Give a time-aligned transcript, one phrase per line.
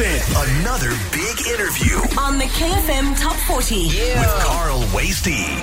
[0.00, 3.84] Listen, another big interview on the KFM Top 40.
[3.84, 5.62] with Carl Wastie.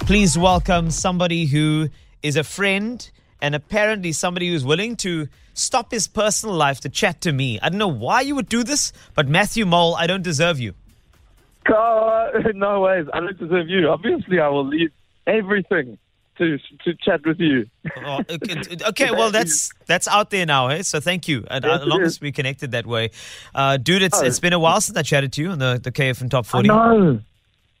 [0.00, 1.88] please welcome somebody who
[2.20, 3.08] is a friend
[3.40, 7.60] and apparently somebody who's willing to stop his personal life to chat to me.
[7.60, 10.74] I don't know why you would do this, but Matthew Mole, I don't deserve you.
[11.64, 13.06] Carl, no ways.
[13.14, 13.88] I don't deserve you.
[13.88, 14.90] Obviously, I will leave
[15.28, 15.96] everything
[16.38, 17.66] to to chat with you.
[18.04, 20.82] Oh, okay, okay, well that's that's out there now, eh?
[20.82, 21.44] So thank you.
[21.50, 23.10] And Yes, as long as we connected that way,
[23.54, 24.24] uh, dude, it's Oh.
[24.24, 26.68] it's been a while since I chatted to you on the the KFM Top Forty.
[26.68, 27.20] know.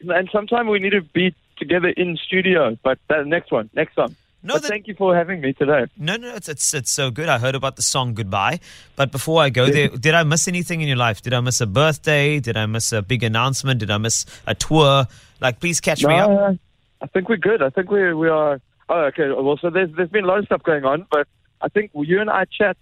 [0.08, 2.76] And sometime we need to be together in studio.
[2.82, 4.14] But that next one, next time.
[4.42, 5.86] No, but that- thank you for having me today.
[5.96, 7.28] No, no, it's, it's it's so good.
[7.28, 8.60] I heard about the song "Goodbye,"
[8.94, 11.20] but before I go there, did I miss anything in your life?
[11.22, 12.38] Did I miss a birthday?
[12.38, 13.80] Did I miss a big announcement?
[13.80, 15.06] Did I miss a tour?
[15.40, 16.56] Like, please catch me up.
[17.00, 17.62] I think we're good.
[17.62, 18.60] I think we we are.
[18.88, 19.28] Oh, okay.
[19.28, 21.26] Well, so there's there's been a lot of stuff going on, but
[21.60, 22.76] I think you and I chat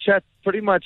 [0.00, 0.84] chat pretty much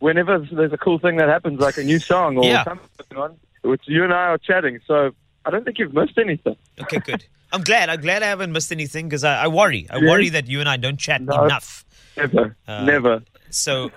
[0.00, 2.64] whenever there's a cool thing that happens, like a new song or Yeah.
[2.64, 3.36] something on.
[3.62, 4.80] Which you and I are chatting.
[4.86, 5.12] So
[5.46, 6.56] I don't think you've missed anything.
[6.82, 7.24] Okay, good.
[7.50, 7.88] I'm glad.
[7.88, 9.86] I'm glad I haven't missed anything because I, I worry.
[9.88, 11.44] I worry that you and I don't chat No.
[11.44, 11.84] enough.
[12.16, 13.22] Never, Uh, never.
[13.56, 13.90] So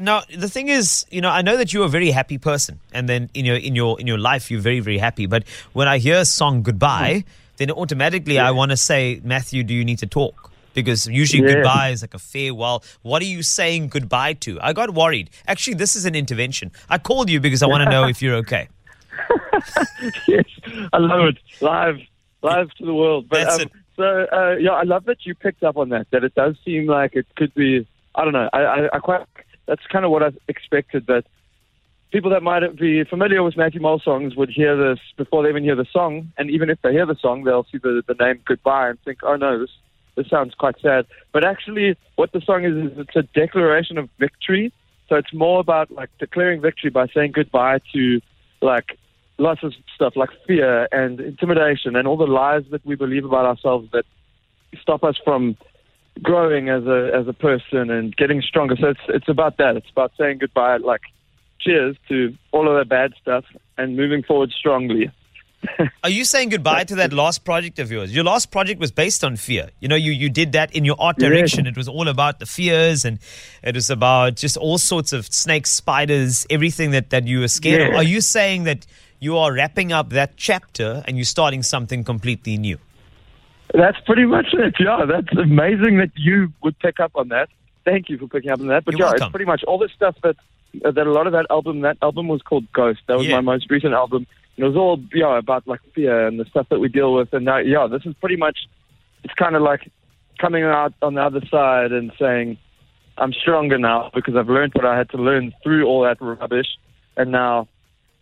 [0.00, 3.08] now the thing is, you know, I know that you're a very happy person, and
[3.08, 5.26] then in your in your in your life you're very very happy.
[5.26, 7.24] But when I hear a song "Goodbye,"
[7.56, 10.50] then automatically I want to say, Matthew, do you need to talk?
[10.74, 11.54] Because usually Yeah.
[11.54, 12.84] goodbye is like a farewell.
[13.02, 14.60] What are you saying goodbye to?
[14.60, 15.30] I got worried.
[15.48, 16.70] Actually, this is an intervention.
[16.88, 18.68] I called you because I want to know if you're okay.
[20.28, 20.44] yes,
[20.92, 21.38] I love it.
[21.60, 21.96] Live,
[22.42, 23.28] live to the world.
[23.28, 23.72] But That's um, it.
[23.96, 26.06] so uh, yeah, I love that you picked up on that.
[26.12, 27.86] That it does seem like it could be.
[28.18, 28.50] I don't know.
[28.52, 29.22] I, I, I quite.
[29.66, 31.06] That's kind of what I expected.
[31.06, 31.24] That
[32.10, 35.62] people that might be familiar with Matthew Mole songs would hear this before they even
[35.62, 38.40] hear the song, and even if they hear the song, they'll see the, the name
[38.44, 39.70] "Goodbye" and think, "Oh no, this
[40.16, 44.10] this sounds quite sad." But actually, what the song is is it's a declaration of
[44.18, 44.72] victory.
[45.08, 48.20] So it's more about like declaring victory by saying goodbye to
[48.60, 48.98] like
[49.38, 53.46] lots of stuff like fear and intimidation and all the lies that we believe about
[53.46, 54.04] ourselves that
[54.82, 55.56] stop us from
[56.22, 58.76] growing as a as a person and getting stronger.
[58.76, 59.76] So it's it's about that.
[59.76, 61.02] It's about saying goodbye, like
[61.60, 63.44] cheers to all of the bad stuff
[63.76, 65.10] and moving forward strongly.
[66.04, 68.14] Are you saying goodbye to that last project of yours?
[68.14, 69.70] Your last project was based on fear.
[69.80, 71.66] You know, you, you did that in your art direction.
[71.66, 73.18] It was all about the fears and
[73.62, 77.88] it was about just all sorts of snakes, spiders, everything that, that you were scared
[77.88, 77.94] of.
[77.96, 78.86] Are you saying that
[79.18, 82.78] you are wrapping up that chapter and you're starting something completely new?
[83.74, 84.74] That's pretty much it.
[84.80, 87.48] Yeah, that's amazing that you would pick up on that.
[87.84, 88.84] Thank you for picking up on that.
[88.84, 89.26] But You're yeah, welcome.
[89.26, 90.36] it's pretty much all the stuff that
[90.84, 91.80] uh, that a lot of that album.
[91.82, 93.00] That album was called Ghost.
[93.06, 93.36] That was Yeah.
[93.36, 94.26] my most recent album.
[94.56, 97.32] And it was all yeah about like fear and the stuff that we deal with.
[97.32, 98.58] And now yeah, this is pretty much.
[99.24, 99.90] It's kind of like
[100.38, 102.56] coming out on the other side and saying,
[103.18, 106.68] I'm stronger now because I've learned what I had to learn through all that rubbish,
[107.16, 107.66] and now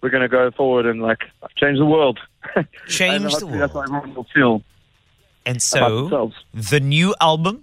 [0.01, 1.25] we're going to go forward and like
[1.57, 2.19] change the world.
[2.89, 3.91] Change the hopefully That's world.
[3.91, 4.63] what everyone will feel
[5.47, 7.63] And so the new album.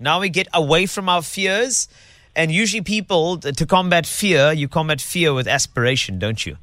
[0.00, 1.88] Now we get away from our fears.
[2.36, 6.56] And usually, people to combat fear, you combat fear with aspiration, don't you?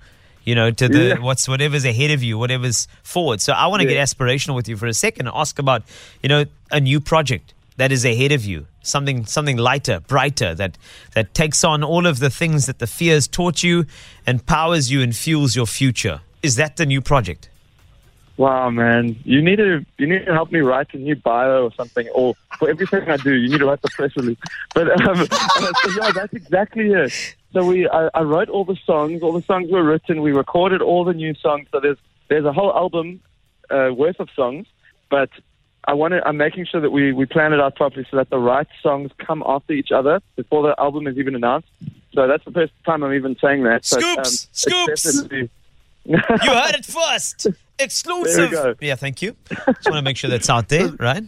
[0.44, 1.20] You know, to the Yeah.
[1.20, 3.40] what's whatever's ahead of you, whatever's forward.
[3.42, 3.94] So I want to Yeah.
[3.96, 5.84] get aspirational with you for a second and ask about,
[6.22, 10.78] you know, a new project that is ahead of you, something something lighter, brighter that
[11.14, 13.86] that takes on all of the things that the fears taught you
[14.28, 16.20] and powers you and fuels your future.
[16.44, 17.48] Is that the new project?
[18.38, 21.74] Wow, man, you need to you need to help me write a new bio or
[21.74, 24.38] something, or for everything I do, you need to write the press release.
[24.74, 27.14] But um, so yeah, that's exactly it.
[27.54, 29.22] So we, I, I wrote all the songs.
[29.22, 30.22] All the songs were written.
[30.22, 31.68] We recorded all the new songs.
[31.72, 31.98] So there's
[32.30, 33.20] there's a whole album
[33.70, 34.66] uh, worth of songs,
[35.10, 35.30] but
[35.86, 36.26] I want to.
[36.26, 39.12] I'm making sure that we we plan it out properly so that the right songs
[39.18, 41.68] come after each other before the album is even announced.
[42.14, 43.86] So that's the first time I'm even saying that.
[43.86, 44.48] So, Scoops!
[44.52, 45.04] it's Scoops!
[45.04, 45.50] definitely-
[46.06, 47.48] You heard it first.
[47.84, 48.78] Exclusive.
[48.82, 49.36] Yeah, thank you.
[49.50, 51.24] Just want to make sure that's out there, right?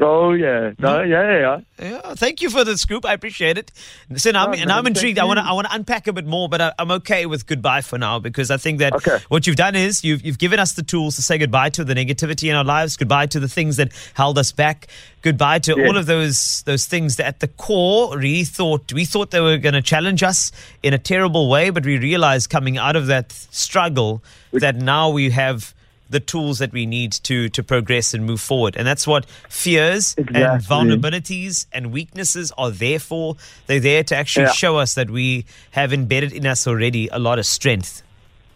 [0.00, 1.10] Oh yeah, no, hmm?
[1.10, 1.60] yeah, yeah, yeah.
[2.02, 3.04] Yeah, thank you for the scoop.
[3.04, 3.70] I appreciate it.
[4.08, 5.18] Listen, I'm, No, and man, I'm intrigued.
[5.18, 5.44] I want to.
[5.44, 8.18] I want to unpack a bit more, but I, I'm okay with goodbye for now
[8.18, 9.18] because I think that Okay.
[9.28, 11.92] what you've done is you've you've given us the tools to say goodbye to the
[11.94, 14.86] negativity in our lives, goodbye to the things that held us back,
[15.20, 19.30] goodbye to all of those those things that at the core really thought we thought
[19.30, 20.52] they were going to challenge us
[20.82, 24.22] in a terrible way, but we realized coming out of that struggle
[24.52, 25.74] that now we have
[26.12, 28.76] the tools that we need to to progress and move forward.
[28.76, 30.28] And that's what fears and
[30.62, 33.36] vulnerabilities and weaknesses are there for.
[33.66, 34.52] They're there to actually Yeah.
[34.52, 38.02] show us that we have embedded in us already a lot of strength.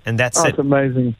[0.07, 0.59] And that's Oh, it.
[0.59, 1.17] amazing.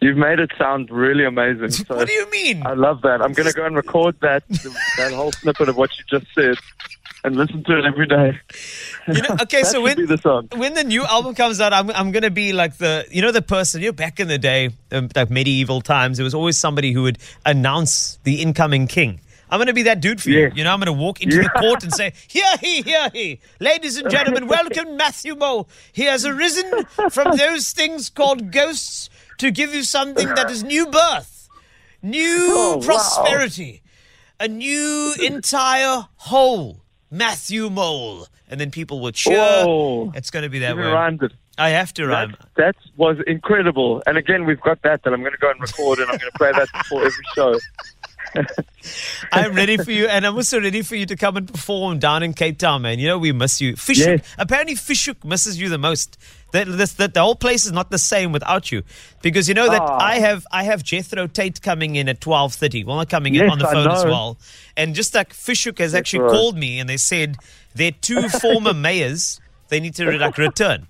[0.00, 1.70] You've made it sound really amazing.
[1.86, 2.66] So what do you mean?
[2.66, 3.22] I love that.
[3.22, 4.42] I'm going to go and record that
[4.98, 6.56] that whole snippet of what you just said.
[7.24, 8.38] and listen to it every day.
[9.06, 12.30] You know, okay, so when the when the new album comes out, I'm I'm gonna
[12.30, 15.30] be like the you know the person you know back in the day, um, like
[15.30, 19.20] medieval times, there was always somebody who would announce the incoming king.
[19.50, 20.50] I'm gonna be that dude for you.
[20.54, 23.98] You know, I'm gonna walk into the court and say, "Here he, here he, ladies
[23.98, 25.68] and gentlemen, welcome Matthew Mole.
[25.92, 30.86] He has arisen from those things called ghosts to give you something that is new
[30.86, 31.50] birth,
[32.02, 32.80] new Oh, wow.
[32.86, 33.82] prosperity,
[34.40, 36.80] a new entire whole."
[37.14, 39.36] Matthew Mole, and then people will cheer.
[39.38, 40.12] Whoa.
[40.14, 40.82] It's going to be that way.
[40.82, 41.32] rhymed it.
[41.56, 42.36] I have to That, rhyme.
[42.56, 44.02] that was incredible.
[44.06, 46.30] And again, we've got that that I'm going to go and record, and I'm going
[46.32, 47.54] to play that before every show.
[49.32, 52.22] I'm ready for you, and I'm also ready for you to come and perform down
[52.22, 52.98] in Cape Town, man.
[52.98, 53.76] You know we miss you.
[53.76, 54.34] Fish Hoek, Yes.
[54.38, 56.18] apparently Fish Hoek misses you the most.
[56.52, 58.82] That this, that the whole place is not the same without you,
[59.22, 59.98] because you know that Ah.
[60.00, 62.84] I have I have Jethro Tait coming in at twelve thirty.
[62.84, 64.36] Well, not coming in on the phone as well,
[64.76, 66.32] and just like Fish Hoek has actually right.
[66.32, 67.36] called me and they said
[67.74, 70.86] their two former mayors they need to like return.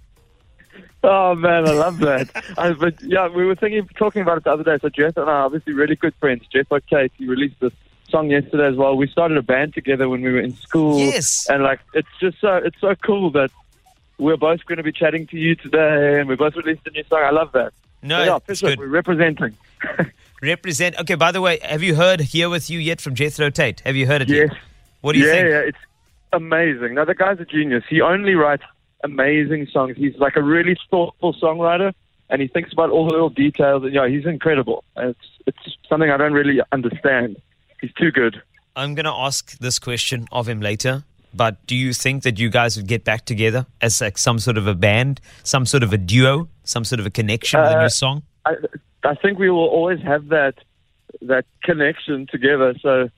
[1.06, 2.30] Oh man, I love that.
[2.58, 4.78] I, but yeah, we were thinking, talking about it the other day.
[4.80, 6.46] So Jeff and I are obviously really good friends.
[6.50, 7.72] Jethro Tait, he released this
[8.08, 8.96] song yesterday as well.
[8.96, 10.98] We started a band together when we were in school.
[10.98, 11.46] Yes.
[11.50, 13.50] and like it's just so it's so cool that
[14.18, 17.04] we're both going to be chatting to you today, and we both released a new
[17.04, 17.22] song.
[17.22, 17.72] I love that.
[18.02, 18.78] No, So, yeah, it's good.
[18.78, 19.56] we're representing.
[20.42, 20.98] Represent.
[21.00, 21.14] Okay.
[21.14, 23.80] By the way, have you heard "Here with You" yet from Jethro Tait?
[23.80, 24.28] Have you heard it?
[24.28, 24.48] Yes.
[24.50, 24.58] Yet?
[25.00, 25.48] What do you yeah, think?
[25.48, 25.78] Yeah, it's
[26.32, 26.94] amazing.
[26.94, 27.84] Now the guy's a genius.
[27.88, 28.62] He only writes
[29.04, 29.96] amazing songs.
[29.96, 31.92] He's like a really thoughtful songwriter,
[32.30, 33.84] and he thinks about all the little details.
[33.84, 34.82] And yeah, he's incredible.
[34.96, 37.36] And it's it's something I don't really understand.
[37.80, 38.42] He's too good.
[38.74, 41.04] I'm going to ask this question of him later.
[41.36, 44.56] But do you think that you guys would get back together as like some sort
[44.56, 47.78] of a band, some sort of a duo, some sort of a connection with a
[47.78, 48.22] Uh, new song?
[48.46, 48.54] I
[49.04, 50.54] I think we will always have that
[51.22, 52.74] that connection together.
[52.80, 53.10] So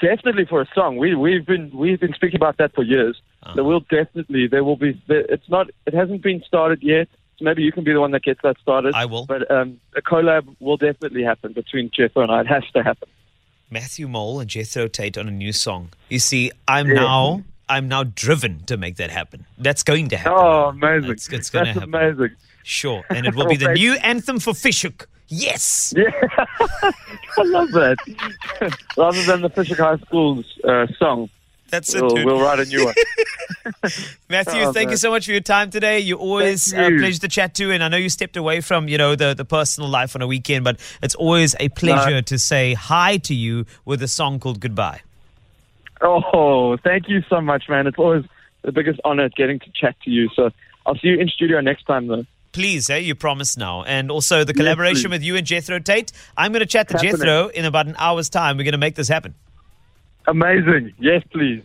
[0.00, 3.20] definitely for a song, we we've been we've been speaking about that for years.
[3.54, 7.08] So we'll definitely there will be it's not it hasn't been started yet.
[7.38, 8.94] So maybe you can be the one that gets that started.
[8.94, 9.26] I will.
[9.26, 12.40] But um, a collab will definitely happen between Jethro and I.
[12.40, 13.08] It has to happen.
[13.70, 15.90] Matthew Mole and Jethro Tait on a new song.
[16.08, 16.94] You see, I'm Yeah.
[16.94, 19.44] now I'm now driven to make that happen.
[19.58, 20.32] That's going to happen.
[20.36, 21.10] Oh, amazing!
[21.10, 21.94] It's, it's going to happen.
[21.94, 22.36] amazing.
[22.62, 25.08] Sure, and it will be the new anthem for Fish Hoek.
[25.28, 25.92] Yes.
[25.96, 26.10] Yeah,
[27.38, 27.96] I love that.
[28.96, 31.28] Rather than the Fish Hoek High School's uh, song,
[31.68, 32.94] That's it, we'll, we'll write a new one.
[34.28, 35.98] Matthew, Oh, thank you so much for your time today.
[35.98, 38.86] You're always Thank a pleasure to chat to, and I know you stepped away from
[38.88, 42.38] you know the, the personal life on a weekend, but it's always a pleasure to
[42.38, 45.00] say hi to you with a song called Goodbye.
[46.02, 47.86] Oh, thank you so much, man.
[47.86, 48.24] It's always
[48.62, 50.28] the biggest honor getting to chat to you.
[50.36, 50.50] So
[50.84, 52.26] I'll see you in studio next time, though.
[52.56, 52.96] Please, eh?
[52.96, 53.82] You promise now.
[53.82, 55.16] And also the collaboration please.
[55.16, 56.10] with you and Jethro Tait.
[56.38, 57.12] I'm going to chat to Happening.
[57.18, 58.56] Jethro in about an hour's time.
[58.56, 59.34] We're going to make this happen.
[60.26, 60.94] Amazing.
[60.98, 61.62] Yes, please.